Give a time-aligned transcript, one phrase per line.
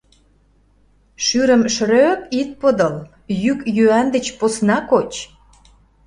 [1.25, 2.95] «Шӱрым шрӧ-ӧ-ӧп ит подыл,
[3.43, 5.11] йӱк-йӱан деч посна коч».